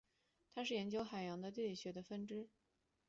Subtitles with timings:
[0.49, 2.49] 它是研究海洋的地理学的分支。